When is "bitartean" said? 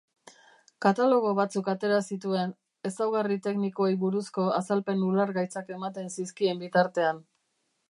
6.67-7.25